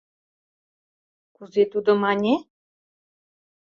[1.35, 2.35] —Кузе тудо мане?